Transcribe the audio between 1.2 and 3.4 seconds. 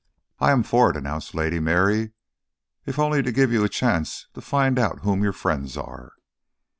Lady Mary, "if only to